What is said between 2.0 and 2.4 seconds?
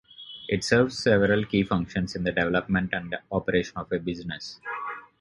in the